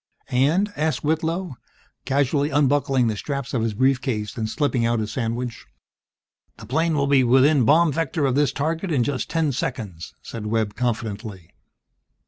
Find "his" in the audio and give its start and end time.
3.61-3.75, 4.99-5.11